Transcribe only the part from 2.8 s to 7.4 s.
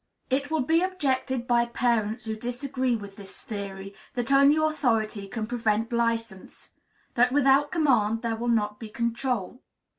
with this theory that only authority can prevent license; that